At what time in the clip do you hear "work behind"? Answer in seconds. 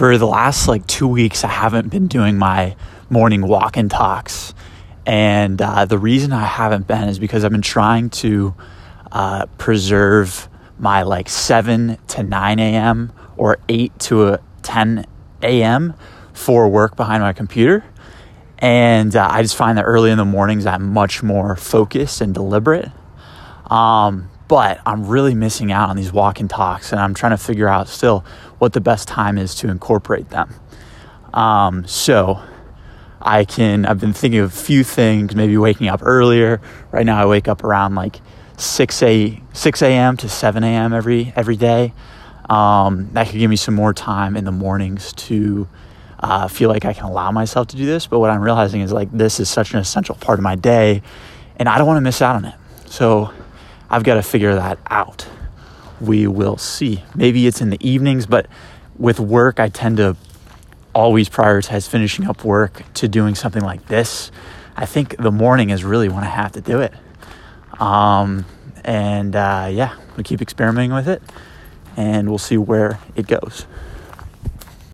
16.70-17.22